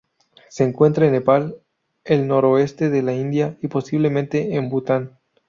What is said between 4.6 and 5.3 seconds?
Bután.